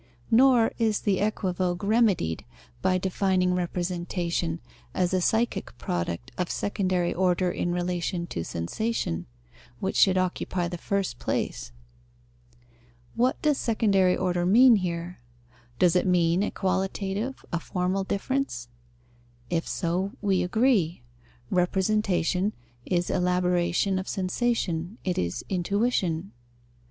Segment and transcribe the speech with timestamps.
[0.31, 2.43] Nor is the equivoque remedied
[2.81, 4.59] by defining representation
[4.95, 9.27] as a psychic product of secondary order in relation to sensation,
[9.79, 11.71] which should occupy the first place.
[13.13, 15.19] What does secondary order mean here?
[15.77, 18.69] Does it mean a qualitative, a formal difference?
[19.51, 21.03] If so, we agree:
[21.51, 22.53] representation
[22.87, 26.31] is elaboration of sensation, it is intuition.